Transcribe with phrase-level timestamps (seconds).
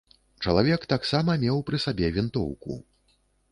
[0.45, 2.81] Чалавек таксама меў пры сабе вінтоўку.